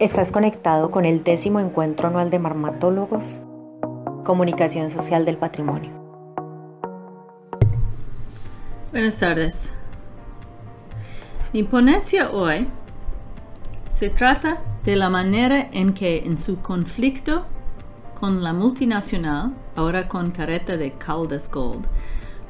Estás 0.00 0.30
conectado 0.30 0.92
con 0.92 1.04
el 1.04 1.24
décimo 1.24 1.58
encuentro 1.58 2.06
anual 2.06 2.30
de 2.30 2.38
marmatólogos, 2.38 3.40
Comunicación 4.24 4.90
Social 4.90 5.24
del 5.24 5.38
Patrimonio. 5.38 5.90
Buenas 8.92 9.18
tardes. 9.18 9.74
Mi 11.52 11.64
ponencia 11.64 12.30
hoy 12.30 12.68
se 13.90 14.08
trata 14.08 14.58
de 14.84 14.94
la 14.94 15.10
manera 15.10 15.68
en 15.72 15.94
que 15.94 16.18
en 16.18 16.38
su 16.38 16.60
conflicto 16.60 17.44
con 18.20 18.44
la 18.44 18.52
multinacional, 18.52 19.52
ahora 19.74 20.06
con 20.06 20.30
careta 20.30 20.76
de 20.76 20.92
Caldas 20.92 21.50
Gold, 21.50 21.84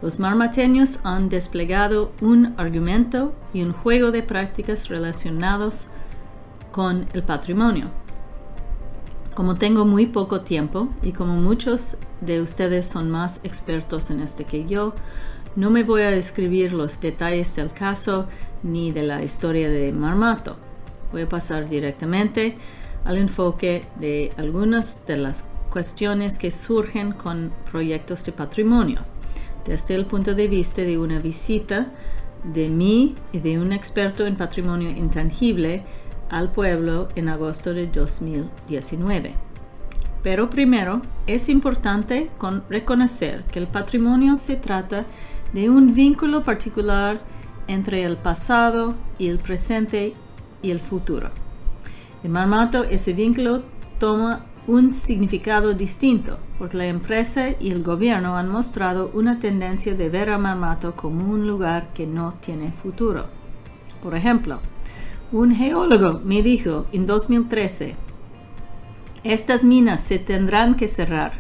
los 0.03 0.19
marmateños 0.19 1.01
han 1.03 1.31
desplegado 1.31 2.13
un 2.21 2.53
argumento 2.59 3.33
y 3.55 3.63
un 3.63 3.73
juego 3.73 4.11
de 4.11 4.23
prácticas 4.23 4.89
relacionados 4.89 5.89
con 6.73 7.07
el 7.13 7.23
patrimonio. 7.23 7.91
Como 9.35 9.55
tengo 9.55 9.85
muy 9.85 10.07
poco 10.07 10.41
tiempo 10.41 10.89
y 11.03 11.13
como 11.13 11.37
muchos 11.37 11.97
de 12.21 12.41
ustedes 12.41 12.87
son 12.87 13.11
más 13.11 13.41
expertos 13.45 14.11
en 14.11 14.21
este 14.21 14.45
que 14.45 14.67
yo, 14.67 14.95
no 15.55 15.71
me 15.71 15.85
voy 15.85 16.03
a 16.03 16.11
describir 16.11 16.73
los 16.73 17.01
detalles 17.01 17.55
del 17.57 17.73
caso 17.73 18.27
ni 18.63 18.93
de 18.93 19.03
la 19.03 19.23
historia 19.23 19.69
de 19.69 19.93
Marmato. 19.93 20.57
Voy 21.13 21.23
a 21.23 21.29
pasar 21.29 21.69
directamente 21.69 22.59
al 23.05 23.17
enfoque 23.17 23.85
de 23.97 24.33
algunas 24.37 25.07
de 25.07 25.17
las 25.17 25.45
cuestiones 25.71 26.39
que 26.39 26.51
surgen 26.51 27.13
con 27.13 27.53
proyectos 27.71 28.25
de 28.25 28.33
patrimonio, 28.33 29.03
desde 29.67 29.95
el 29.95 30.07
punto 30.07 30.35
de 30.35 30.49
vista 30.49 30.83
de 30.83 30.99
una 30.99 31.19
visita 31.19 31.93
de 32.45 32.69
mí 32.69 33.15
y 33.33 33.41
de 33.41 33.59
un 33.59 33.73
experto 33.73 34.27
en 34.27 34.37
patrimonio 34.37 34.91
intangible 34.91 35.85
al 36.31 36.51
pueblo 36.51 37.09
en 37.15 37.29
agosto 37.29 37.75
de 37.75 37.87
2019. 37.87 39.35
Pero 40.23 40.51
primero 40.51 41.03
es 41.27 41.49
importante 41.49 42.31
reconocer 42.69 43.45
que 43.45 43.59
el 43.59 43.67
patrimonio 43.67 44.37
se 44.37 44.57
trata 44.57 45.07
de 45.53 45.71
un 45.71 45.95
vínculo 45.95 46.43
particular 46.43 47.21
entre 47.69 48.03
el 48.03 48.17
pasado 48.17 48.95
el 49.19 49.39
presente 49.39 50.15
y 50.63 50.71
el 50.71 50.81
futuro. 50.81 51.31
En 52.25 52.33
Marmato 52.33 52.85
ese 52.85 53.13
vínculo 53.13 53.63
toma 53.99 54.47
un 54.67 54.93
significado 54.93 55.73
distinto 55.73 56.39
porque 56.59 56.77
la 56.77 56.87
empresa 56.87 57.51
y 57.59 57.71
el 57.71 57.83
gobierno 57.83 58.37
han 58.37 58.49
mostrado 58.49 59.11
una 59.15 59.39
tendencia 59.39 59.95
de 59.95 60.09
ver 60.09 60.31
a 60.31 60.39
Marmato 60.39 60.95
como 60.95 61.31
un 61.31 61.47
lugar 61.47 61.89
que 61.95 62.07
no 62.07 62.35
tiene 62.41 62.73
futuro. 62.73 63.27
Por 64.03 64.15
ejemplo, 64.15 64.59
un 65.31 65.55
geólogo 65.55 66.21
me 66.25 66.43
dijo 66.43 66.87
en 66.93 67.07
2013, 67.07 67.97
estas 69.25 69.63
minas 69.65 70.01
se 70.01 70.19
tendrán 70.19 70.75
que 70.75 70.89
cerrar 70.89 71.33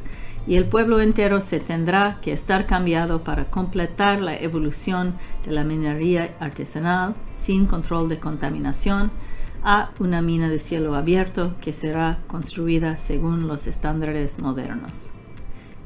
y 0.47 0.56
el 0.56 0.67
pueblo 0.67 1.00
entero 1.00 1.41
se 1.41 1.58
tendrá 1.58 2.19
que 2.20 2.33
estar 2.33 2.66
cambiado 2.66 3.22
para 3.22 3.47
completar 3.47 4.20
la 4.20 4.36
evolución 4.36 5.14
de 5.44 5.53
la 5.53 5.64
minería 5.64 6.34
artesanal 6.39 7.14
sin 7.36 7.66
control 7.66 8.09
de 8.09 8.19
contaminación 8.19 9.11
a 9.62 9.91
una 9.98 10.20
mina 10.20 10.50
de 10.50 10.59
cielo 10.59 10.94
abierto 10.94 11.55
que 11.61 11.72
será 11.72 12.19
construida 12.27 12.98
según 12.98 13.48
los 13.48 13.66
estándares 13.66 14.39
modernos. 14.39 15.11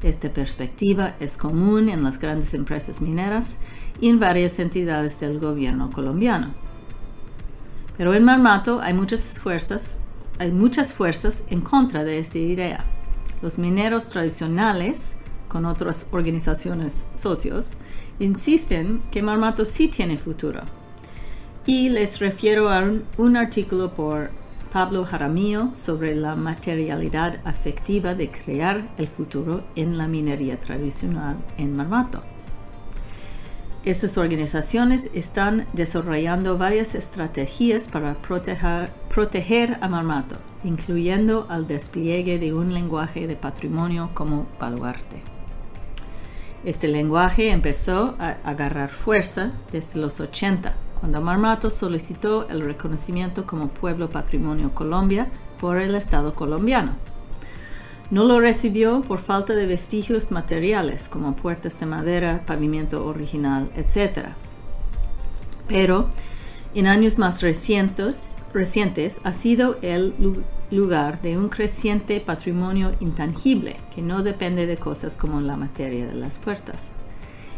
Esta 0.01 0.29
perspectiva 0.29 1.15
es 1.21 1.37
común 1.37 1.87
en 1.87 2.03
las 2.03 2.19
grandes 2.19 2.53
empresas 2.53 2.99
mineras 2.99 3.57
y 4.01 4.09
en 4.09 4.19
varias 4.19 4.59
entidades 4.59 5.21
del 5.21 5.39
gobierno 5.39 5.89
colombiano. 5.91 6.62
Pero 7.97 8.13
en 8.13 8.23
Marmato 8.23 8.79
hay 8.81 8.93
muchas 8.93 9.39
fuerzas, 9.39 9.99
hay 10.39 10.51
muchas 10.51 10.93
fuerzas 10.93 11.43
en 11.47 11.61
contra 11.61 12.03
de 12.03 12.19
esta 12.19 12.39
idea. 12.39 12.85
Los 13.41 13.57
mineros 13.57 14.09
tradicionales, 14.09 15.15
con 15.47 15.65
otras 15.65 16.07
organizaciones 16.11 17.05
socios, 17.13 17.73
insisten 18.19 19.01
que 19.11 19.21
Marmato 19.21 19.65
sí 19.65 19.87
tiene 19.87 20.17
futuro. 20.17 20.61
Y 21.65 21.89
les 21.89 22.19
refiero 22.19 22.69
a 22.69 22.79
un, 22.79 23.03
un 23.17 23.37
artículo 23.37 23.93
por 23.93 24.31
Pablo 24.71 25.05
Jaramillo 25.05 25.69
sobre 25.75 26.15
la 26.15 26.35
materialidad 26.35 27.39
afectiva 27.45 28.15
de 28.15 28.31
crear 28.31 28.89
el 28.97 29.07
futuro 29.07 29.63
en 29.75 29.99
la 29.99 30.07
minería 30.07 30.59
tradicional 30.59 31.37
en 31.57 31.75
Marmato. 31.75 32.32
Estas 33.85 34.17
organizaciones 34.17 35.09
están 35.13 35.67
desarrollando 35.73 36.57
varias 36.57 36.95
estrategias 36.95 37.89
para 37.89 38.15
proteger, 38.15 39.77
a 39.81 39.89
Marmato, 39.89 40.37
incluyendo 40.63 41.49
el 41.51 41.67
despliegue 41.67 42.39
de 42.39 42.53
un 42.53 42.73
lenguaje 42.73 43.27
de 43.27 43.35
patrimonio 43.35 44.11
como 44.13 44.47
baluarte. 44.57 45.21
Este 46.63 46.87
lenguaje 46.87 47.49
empezó 47.49 48.15
a 48.19 48.37
agarrar 48.45 48.89
fuerza 48.89 49.51
desde 49.73 49.99
los 49.99 50.21
80, 50.21 50.73
cuando 51.01 51.19
Marmato 51.19 51.69
solicitó 51.69 52.47
el 52.47 52.61
reconocimiento 52.61 53.45
como 53.45 53.67
Pueblo 53.67 54.09
Patrimonio 54.09 54.73
Colombia 54.73 55.27
por 55.59 55.77
el 55.77 55.95
Estado 55.95 56.33
colombiano. 56.35 56.93
No 58.11 58.25
lo 58.25 58.39
recibió 58.39 59.01
por 59.01 59.19
falta 59.19 59.55
de 59.55 59.65
vestigios 59.65 60.31
materiales 60.31 61.09
como 61.09 61.35
puertas 61.35 61.79
de 61.79 61.85
madera, 61.85 62.43
pavimento 62.45 63.05
original, 63.05 63.71
etc. 63.75 64.27
Pero 65.67 66.09
en 66.75 66.87
años 66.87 67.17
más 67.17 67.41
recientes, 67.41 68.37
recientes 68.53 69.21
ha 69.23 69.31
sido 69.31 69.77
el 69.81 70.13
lugar 70.69 71.21
de 71.21 71.37
un 71.37 71.49
creciente 71.49 72.19
patrimonio 72.19 72.93
intangible 72.99 73.77
que 73.95 74.01
no 74.01 74.21
depende 74.21 74.65
de 74.65 74.77
cosas 74.77 75.17
como 75.17 75.39
la 75.39 75.55
materia 75.55 76.05
de 76.05 76.15
las 76.15 76.37
puertas. 76.37 76.93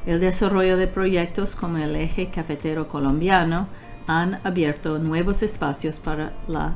El 0.06 0.20
desarrollo 0.20 0.78
de 0.78 0.88
proyectos 0.88 1.56
como 1.56 1.80
el 1.80 1.96
eje 1.96 2.30
cafetero 2.30 2.88
colombiano 2.88 3.68
han 4.06 4.40
abierto 4.44 5.00
nuevos 5.00 5.42
espacios 5.42 6.00
para 6.00 6.34
la 6.48 6.76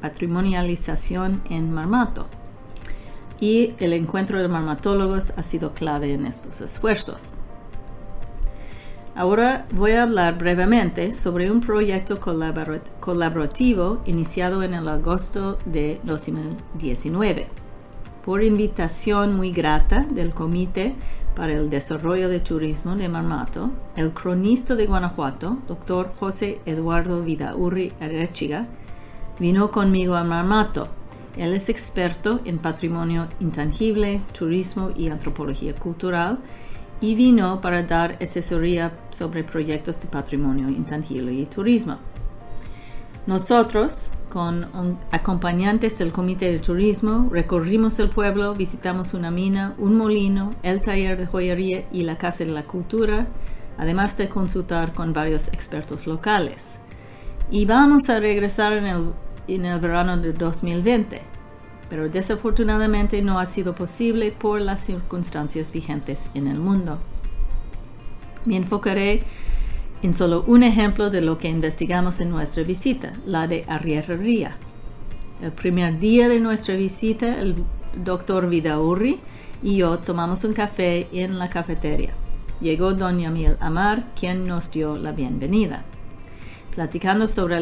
patrimonialización 0.00 1.42
en 1.50 1.72
Marmato 1.72 2.28
y 3.40 3.74
el 3.78 3.92
encuentro 3.92 4.40
de 4.40 4.48
marmatólogos 4.48 5.32
ha 5.36 5.42
sido 5.42 5.72
clave 5.72 6.14
en 6.14 6.26
estos 6.26 6.60
esfuerzos. 6.60 7.36
Ahora 9.14 9.66
voy 9.72 9.92
a 9.92 10.04
hablar 10.04 10.38
brevemente 10.38 11.12
sobre 11.12 11.50
un 11.50 11.60
proyecto 11.60 12.20
colaborativo 12.20 14.00
iniciado 14.06 14.62
en 14.62 14.74
el 14.74 14.88
agosto 14.88 15.58
de 15.64 16.00
2019 16.04 17.48
por 18.24 18.44
invitación 18.44 19.34
muy 19.34 19.52
grata 19.52 20.06
del 20.10 20.32
Comité 20.32 20.94
para 21.34 21.54
el 21.54 21.70
Desarrollo 21.70 22.28
de 22.28 22.40
Turismo 22.40 22.94
de 22.94 23.08
Marmato, 23.08 23.70
el 23.96 24.12
cronista 24.12 24.74
de 24.74 24.86
Guanajuato, 24.86 25.56
doctor 25.66 26.12
José 26.20 26.60
Eduardo 26.66 27.22
Vidaurri 27.22 27.92
Arechiga, 28.00 28.66
vino 29.38 29.70
conmigo 29.70 30.14
a 30.14 30.24
Marmato 30.24 30.88
él 31.38 31.54
es 31.54 31.68
experto 31.68 32.40
en 32.44 32.58
patrimonio 32.58 33.28
intangible, 33.40 34.20
turismo 34.36 34.90
y 34.96 35.08
antropología 35.08 35.74
cultural 35.74 36.38
y 37.00 37.14
vino 37.14 37.60
para 37.60 37.82
dar 37.84 38.18
asesoría 38.20 38.92
sobre 39.10 39.44
proyectos 39.44 40.00
de 40.00 40.08
patrimonio 40.08 40.68
intangible 40.68 41.32
y 41.32 41.46
turismo. 41.46 41.98
Nosotros, 43.28 44.10
con 44.30 44.98
acompañantes 45.12 45.98
del 45.98 46.12
Comité 46.12 46.50
de 46.50 46.58
Turismo, 46.58 47.28
recorrimos 47.30 47.98
el 47.98 48.08
pueblo, 48.08 48.54
visitamos 48.54 49.14
una 49.14 49.30
mina, 49.30 49.74
un 49.78 49.96
molino, 49.96 50.54
el 50.62 50.80
taller 50.80 51.18
de 51.18 51.26
joyería 51.26 51.84
y 51.92 52.04
la 52.04 52.16
Casa 52.16 52.44
de 52.44 52.50
la 52.50 52.64
Cultura, 52.64 53.26
además 53.76 54.16
de 54.16 54.28
consultar 54.28 54.92
con 54.92 55.12
varios 55.12 55.48
expertos 55.48 56.06
locales. 56.06 56.78
Y 57.50 57.64
vamos 57.64 58.08
a 58.08 58.18
regresar 58.18 58.72
en 58.72 58.86
el 58.86 59.12
en 59.48 59.64
el 59.64 59.80
verano 59.80 60.16
de 60.16 60.32
2020, 60.32 61.22
pero 61.88 62.08
desafortunadamente 62.08 63.22
no 63.22 63.40
ha 63.40 63.46
sido 63.46 63.74
posible 63.74 64.30
por 64.30 64.60
las 64.60 64.80
circunstancias 64.80 65.72
vigentes 65.72 66.30
en 66.34 66.46
el 66.46 66.58
mundo. 66.58 66.98
Me 68.44 68.56
enfocaré 68.56 69.22
en 70.02 70.14
solo 70.14 70.44
un 70.46 70.62
ejemplo 70.62 71.10
de 71.10 71.20
lo 71.20 71.38
que 71.38 71.48
investigamos 71.48 72.20
en 72.20 72.30
nuestra 72.30 72.62
visita, 72.62 73.14
la 73.26 73.46
de 73.46 73.64
arrierería. 73.66 74.56
El 75.42 75.52
primer 75.52 75.98
día 75.98 76.28
de 76.28 76.40
nuestra 76.40 76.74
visita, 76.76 77.40
el 77.40 77.56
doctor 77.94 78.48
Vidaurri 78.48 79.20
y 79.62 79.76
yo 79.76 79.98
tomamos 79.98 80.44
un 80.44 80.52
café 80.52 81.08
en 81.12 81.38
la 81.38 81.50
cafetería. 81.50 82.10
Llegó 82.60 82.92
doña 82.92 83.30
Miel 83.30 83.56
Amar, 83.60 84.06
quien 84.18 84.46
nos 84.46 84.70
dio 84.70 84.96
la 84.96 85.12
bienvenida. 85.12 85.84
Platicando 86.74 87.28
sobre 87.28 87.56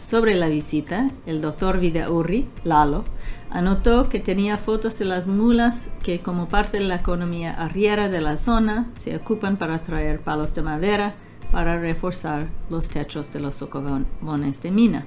sobre 0.00 0.34
la 0.34 0.48
visita, 0.48 1.10
el 1.26 1.42
doctor 1.42 1.78
Vidaurri, 1.78 2.48
Lalo, 2.64 3.04
anotó 3.50 4.08
que 4.08 4.18
tenía 4.18 4.56
fotos 4.56 4.98
de 4.98 5.04
las 5.04 5.28
mulas 5.28 5.90
que 6.02 6.20
como 6.20 6.48
parte 6.48 6.78
de 6.78 6.84
la 6.84 6.96
economía 6.96 7.52
arriera 7.52 8.08
de 8.08 8.22
la 8.22 8.38
zona 8.38 8.90
se 8.96 9.14
ocupan 9.14 9.58
para 9.58 9.82
traer 9.82 10.20
palos 10.20 10.54
de 10.54 10.62
madera 10.62 11.14
para 11.52 11.78
reforzar 11.78 12.48
los 12.70 12.88
techos 12.88 13.32
de 13.32 13.40
los 13.40 13.56
socavones 13.56 14.62
de 14.62 14.70
mina. 14.70 15.04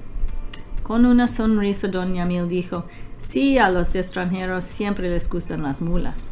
Con 0.84 1.06
una 1.06 1.28
sonrisa, 1.28 1.88
don 1.88 2.14
Yamil 2.14 2.48
dijo, 2.48 2.86
sí, 3.20 3.58
a 3.58 3.70
los 3.70 3.96
extranjeros 3.96 4.66
siempre 4.66 5.10
les 5.10 5.28
gustan 5.28 5.64
las 5.64 5.82
mulas. 5.82 6.30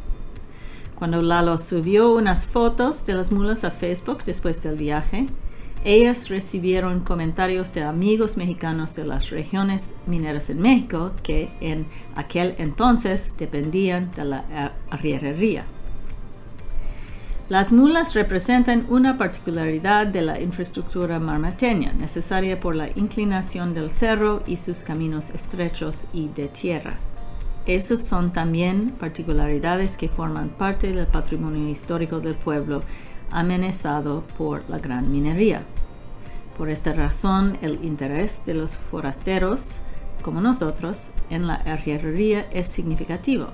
Cuando 0.96 1.24
Lalo 1.24 1.58
subió 1.58 2.13
unas 2.13 2.46
fotos 2.46 3.08
de 3.08 3.16
las 3.16 3.31
mulas 3.31 3.63
a 3.63 3.72
Facebook 3.72 4.24
después 4.24 4.62
del 4.62 4.75
viaje, 4.78 5.30
ellas 5.83 6.30
recibieron 6.30 7.00
comentarios 7.00 7.74
de 7.74 7.83
amigos 7.83 8.38
mexicanos 8.38 8.95
de 8.95 9.04
las 9.04 9.30
regiones 9.31 9.95
mineras 10.06 10.50
en 10.50 10.62
México 10.62 11.12
que 11.24 11.50
en 11.60 11.88
aquel 12.16 12.56
entonces 12.60 13.33
dependían 13.38 14.12
de 14.12 14.25
la 14.25 14.74
arrierería. 14.89 15.66
Las 17.50 17.74
mulas 17.74 18.13
representan 18.13 18.86
una 18.88 19.18
particularidad 19.18 20.07
de 20.07 20.22
la 20.22 20.39
infraestructura 20.39 21.19
marmateña, 21.19 21.92
necesaria 21.92 22.60
por 22.60 22.75
la 22.75 22.89
inclinación 22.95 23.74
del 23.74 23.92
cerro 23.92 24.42
y 24.48 24.56
sus 24.56 24.84
caminos 24.84 25.31
estrechos 25.31 26.06
y 26.13 26.30
de 26.30 26.48
tierra. 26.48 26.94
Esos 27.66 28.04
son 28.04 28.31
también 28.31 28.92
particularidades 28.92 29.98
que 29.98 30.07
forman 30.07 30.50
parte 30.50 30.94
del 30.94 31.07
patrimonio 31.07 31.68
histórico 31.68 32.22
del 32.22 32.36
pueblo 32.36 32.84
amenazado 33.31 34.24
por 34.38 34.69
la 34.69 34.80
gran 34.80 35.12
minería. 35.12 35.63
Por 36.57 36.69
esta 36.69 36.94
razón, 36.94 37.57
el 37.62 37.83
interés 37.83 38.45
de 38.45 38.54
los 38.54 38.78
forasteros, 38.78 39.78
como 40.22 40.42
nosotros, 40.42 41.12
en 41.30 41.48
la 41.48 41.56
arrierería 41.56 42.48
es 42.51 42.68
significativo. 42.68 43.48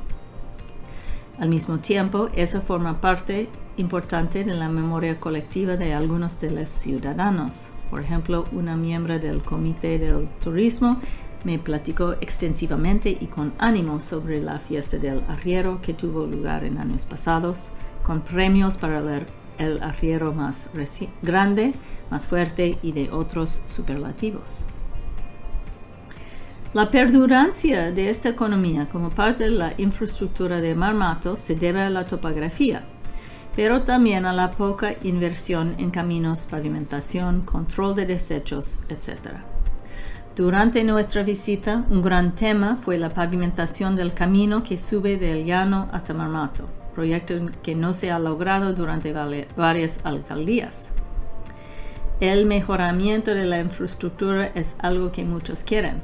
Al 1.39 1.49
mismo 1.49 1.77
tiempo, 1.77 2.29
esa 2.33 2.61
forma 2.61 2.99
parte 2.99 3.47
importante 3.77 4.43
de 4.43 4.55
la 4.55 4.69
memoria 4.69 5.19
colectiva 5.19 5.77
de 5.77 5.93
algunos 5.93 6.41
de 6.41 6.51
los 6.51 6.69
ciudadanos. 6.69 7.69
Por 7.91 8.01
ejemplo, 8.01 8.45
una 8.51 8.75
miembro 8.75 9.19
del 9.19 9.41
Comité 9.41 9.99
del 9.99 10.27
Turismo 10.43 10.97
me 11.43 11.59
platicó 11.59 12.13
extensivamente 12.13 13.09
y 13.09 13.27
con 13.27 13.53
ánimo 13.59 13.99
sobre 13.99 14.41
la 14.41 14.59
fiesta 14.59 14.97
del 14.97 15.21
arriero 15.29 15.79
que 15.81 15.93
tuvo 15.93 16.25
lugar 16.25 16.65
en 16.65 16.79
años 16.79 17.05
pasados, 17.05 17.69
con 18.03 18.21
premios 18.21 18.77
para 18.77 18.99
ver 19.01 19.27
el 19.57 19.81
arriero 19.81 20.33
más 20.33 20.69
grande, 21.21 21.73
más 22.09 22.27
fuerte 22.27 22.77
y 22.81 22.91
de 22.91 23.11
otros 23.11 23.61
superlativos. 23.65 24.63
La 26.73 26.91
perdurancia 26.91 27.91
de 27.91 28.09
esta 28.09 28.29
economía 28.29 28.87
como 28.89 29.09
parte 29.09 29.45
de 29.45 29.51
la 29.51 29.73
infraestructura 29.77 30.59
de 30.61 30.75
Marmato 30.75 31.37
se 31.37 31.55
debe 31.55 31.81
a 31.81 31.89
la 31.89 32.05
topografía, 32.05 32.83
pero 33.55 33.81
también 33.81 34.25
a 34.25 34.33
la 34.33 34.51
poca 34.51 34.95
inversión 35.01 35.75
en 35.79 35.89
caminos, 35.89 36.45
pavimentación, 36.45 37.41
control 37.41 37.95
de 37.95 38.05
desechos, 38.05 38.79
etc. 38.89 39.37
Durante 40.35 40.83
nuestra 40.83 41.23
visita, 41.23 41.83
un 41.89 42.03
gran 42.03 42.35
tema 42.35 42.77
fue 42.83 42.99
la 42.99 43.09
pavimentación 43.09 43.95
del 43.95 44.13
camino 44.13 44.61
que 44.61 44.77
sube 44.77 45.17
del 45.17 45.45
llano 45.45 45.87
hasta 45.91 46.13
Marmato, 46.13 46.69
proyecto 46.97 47.35
que 47.61 47.75
no 47.75 47.93
se 47.93 48.09
ha 48.09 48.17
logrado 48.17 48.73
durante 48.73 49.13
varias 49.55 49.99
alcaldías. 50.03 50.89
El 52.19 52.47
mejoramiento 52.47 53.35
de 53.35 53.45
la 53.45 53.59
infraestructura 53.59 54.47
es 54.55 54.75
algo 54.79 55.11
que 55.11 55.23
muchos 55.23 55.61
quieren. 55.61 56.01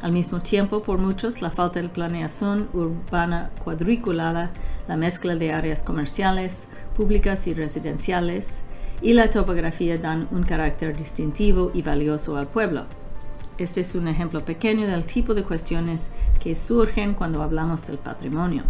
Al 0.00 0.12
mismo 0.12 0.38
tiempo, 0.38 0.84
por 0.84 0.98
muchos, 0.98 1.42
la 1.42 1.50
falta 1.50 1.82
de 1.82 1.88
planeación 1.88 2.68
urbana 2.72 3.50
cuadriculada, 3.64 4.52
la 4.86 4.96
mezcla 4.96 5.34
de 5.34 5.52
áreas 5.52 5.82
comerciales, 5.82 6.68
públicas 6.96 7.48
y 7.48 7.54
residenciales, 7.54 8.62
y 9.00 9.14
la 9.14 9.28
topografía 9.28 9.98
dan 9.98 10.28
un 10.30 10.44
carácter 10.44 10.96
distintivo 10.96 11.72
y 11.74 11.82
valioso 11.82 12.36
al 12.36 12.46
pueblo. 12.46 12.84
Este 13.58 13.80
es 13.80 13.96
un 13.96 14.06
ejemplo 14.06 14.44
pequeño 14.44 14.86
del 14.86 15.04
tipo 15.04 15.34
de 15.34 15.42
cuestiones 15.42 16.12
que 16.40 16.54
surgen 16.54 17.14
cuando 17.14 17.42
hablamos 17.42 17.84
del 17.88 17.98
patrimonio. 17.98 18.62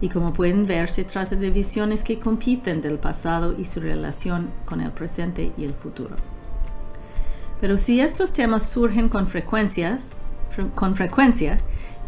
Y 0.00 0.08
como 0.08 0.32
pueden 0.32 0.66
ver, 0.66 0.88
se 0.88 1.04
trata 1.04 1.36
de 1.36 1.50
visiones 1.50 2.02
que 2.02 2.18
compiten 2.18 2.80
del 2.80 2.98
pasado 2.98 3.54
y 3.58 3.64
su 3.66 3.80
relación 3.80 4.50
con 4.64 4.80
el 4.80 4.90
presente 4.92 5.52
y 5.56 5.64
el 5.64 5.74
futuro. 5.74 6.16
Pero 7.60 7.76
si 7.76 8.00
estos 8.00 8.32
temas 8.32 8.68
surgen 8.68 9.10
con, 9.10 9.26
frecuencias, 9.28 10.24
con 10.74 10.96
frecuencia 10.96 11.58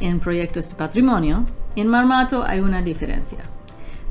en 0.00 0.20
proyectos 0.20 0.70
de 0.70 0.76
patrimonio, 0.76 1.44
en 1.76 1.88
Marmato 1.88 2.42
hay 2.42 2.60
una 2.60 2.80
diferencia. 2.80 3.40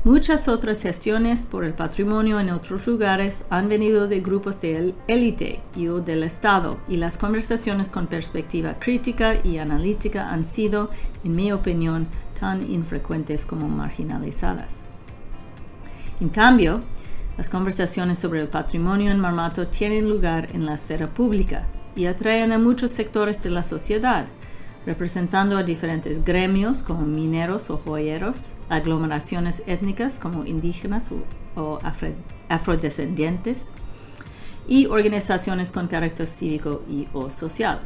Muchas 0.04 0.48
otras 0.48 0.82
gestiones 0.82 1.46
por 1.46 1.64
el 1.64 1.74
patrimonio 1.74 2.40
en 2.40 2.50
otros 2.50 2.88
lugares 2.88 3.44
han 3.50 3.68
venido 3.68 4.08
de 4.08 4.18
grupos 4.18 4.60
de 4.60 4.94
élite 5.06 5.60
y 5.76 5.86
o 5.86 6.00
del 6.00 6.24
Estado 6.24 6.78
y 6.88 6.96
las 6.96 7.16
conversaciones 7.16 7.88
con 7.88 8.08
perspectiva 8.08 8.80
crítica 8.80 9.36
y 9.44 9.58
analítica 9.58 10.32
han 10.32 10.44
sido, 10.44 10.90
en 11.22 11.36
mi 11.36 11.52
opinión, 11.52 12.08
tan 12.38 12.68
infrecuentes 12.68 13.46
como 13.46 13.68
marginalizadas. 13.68 14.82
En 16.20 16.30
cambio, 16.30 16.80
las 17.38 17.48
conversaciones 17.48 18.18
sobre 18.18 18.40
el 18.40 18.48
patrimonio 18.48 19.12
en 19.12 19.20
Marmato 19.20 19.68
tienen 19.68 20.08
lugar 20.08 20.48
en 20.52 20.66
la 20.66 20.74
esfera 20.74 21.14
pública 21.14 21.68
y 21.94 22.06
atraen 22.06 22.50
a 22.50 22.58
muchos 22.58 22.90
sectores 22.90 23.40
de 23.44 23.50
la 23.50 23.62
sociedad, 23.62 24.26
representando 24.86 25.56
a 25.56 25.62
diferentes 25.62 26.24
gremios 26.24 26.82
como 26.82 27.06
mineros 27.06 27.70
o 27.70 27.78
joyeros, 27.78 28.54
aglomeraciones 28.68 29.62
étnicas 29.66 30.18
como 30.18 30.44
indígenas 30.44 31.10
o, 31.54 31.78
afrodescendientes 32.48 33.70
y 34.66 34.86
organizaciones 34.86 35.70
con 35.70 35.88
carácter 35.88 36.26
cívico 36.26 36.82
y 36.88 37.08
o 37.12 37.30
social. 37.30 37.80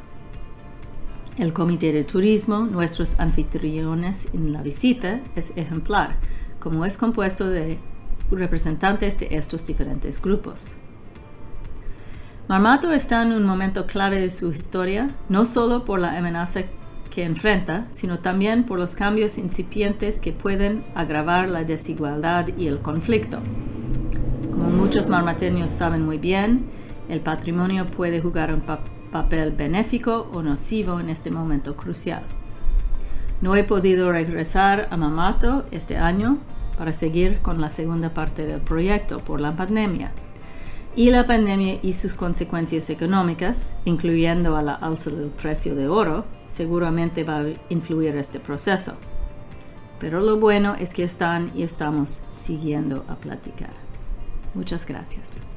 El 1.37 1.53
Comité 1.53 1.93
de 1.93 2.05
Turismo, 2.05 2.61
nuestros 2.61 3.21
anfitriones 3.21 4.29
en 4.33 4.53
la 4.53 4.63
visita, 4.63 5.21
es 5.35 5.53
ejemplar, 5.57 6.17
como 6.61 6.87
es 6.87 6.97
compuesto 6.97 7.47
de 7.49 7.79
representantes 8.31 9.19
de 9.19 9.29
estos 9.33 9.67
diferentes 9.67 10.21
grupos. 10.21 10.77
Marmato 12.49 12.93
está 12.93 13.23
en 13.23 13.33
un 13.33 13.45
momento 13.45 13.87
clave 13.87 14.21
de 14.21 14.31
su 14.31 14.53
historia, 14.53 15.11
no 15.29 15.45
solo 15.45 15.85
por 15.85 16.01
la 16.01 16.17
amenaza 16.17 16.63
que 17.11 17.25
enfrenta, 17.25 17.87
sino 17.91 18.19
también 18.19 18.65
por 18.65 18.79
los 18.79 18.95
cambios 18.95 19.39
incipientes 19.39 20.21
que 20.21 20.33
pueden 20.33 20.85
agravar 20.95 21.49
la 21.49 21.65
desigualdad 21.65 22.49
y 22.57 22.67
el 22.67 22.81
conflicto. 22.81 23.41
Como 24.51 24.71
muchos 24.71 25.09
marmateños 25.09 25.71
saben 25.71 26.05
muy 26.05 26.19
bien, 26.19 26.67
el 27.09 27.21
patrimonio 27.21 27.87
puede 27.87 28.21
jugar 28.21 28.53
un 28.53 28.63
papel 29.11 29.53
benéfico 29.53 30.29
o 30.33 30.43
nocivo 30.43 31.01
en 31.01 31.11
este 31.11 31.31
momento 31.31 31.77
crucial. 31.77 32.23
No 33.41 33.55
he 33.55 33.65
podido 33.65 34.13
regresar 34.13 34.89
a 34.91 34.97
Mamato 34.97 35.67
este 35.71 35.97
año 35.97 36.39
para 36.79 36.93
seguir 36.93 37.39
con 37.39 37.61
la 37.61 37.71
segunda 37.71 38.11
parte 38.11 38.47
del 38.47 38.61
proyecto 38.61 39.21
por 39.21 39.41
la 39.41 39.55
pandemia 39.55 40.13
y 40.97 41.11
la 41.11 41.27
pandemia 41.27 41.79
y 41.83 41.93
sus 41.93 42.15
consecuencias 42.15 42.89
económicas, 42.89 43.75
incluyendo 43.85 44.57
a 44.57 44.63
la 44.63 44.75
alza 44.75 45.11
del 45.11 45.29
precio 45.29 45.75
de 45.75 45.89
oro, 45.89 46.25
seguramente 46.49 47.23
va 47.23 47.41
a 47.41 47.47
influir 47.69 48.17
este 48.17 48.41
proceso. 48.41 48.95
Pero 50.01 50.21
lo 50.21 50.39
bueno 50.39 50.75
es 50.75 50.95
que 50.95 51.05
están 51.05 51.53
y 51.55 51.63
estamos 51.63 52.23
siguiendo 52.33 53.05
a 53.09 53.17
platicar. 53.17 53.75
Muchas 54.55 54.87
gracias. 54.87 55.56